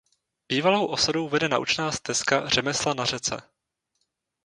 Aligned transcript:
Bývalou 0.49 0.85
osadou 0.85 1.29
vede 1.29 1.49
naučná 1.49 1.91
stezka 1.91 2.49
Řemesla 2.49 2.93
na 2.93 3.05
řece. 3.05 3.41